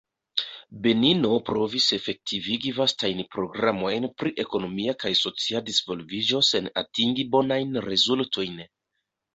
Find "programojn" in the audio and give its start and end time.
3.35-4.09